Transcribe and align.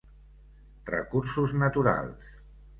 Recursos 0.91 1.55
naturals. 1.67 2.35